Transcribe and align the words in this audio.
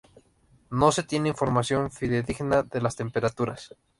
No 0.71 0.91
se 0.91 1.03
tiene 1.03 1.29
información 1.29 1.91
fidedigna 1.91 2.63
de 2.63 2.81
las 2.81 2.95
temperaturas. 2.95 3.71